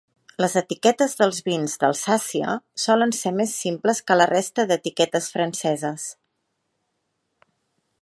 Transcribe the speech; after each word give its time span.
Les 0.43 0.53
etiquetes 0.59 1.11
dels 1.19 1.41
vins 1.49 1.75
d'Alsàcia 1.83 2.55
solen 2.85 3.13
ser 3.19 3.35
més 3.43 3.55
simples 3.67 4.03
que 4.09 4.19
la 4.21 4.29
resta 4.35 4.69
d'etiquetes 4.73 5.33
franceses. 5.37 6.11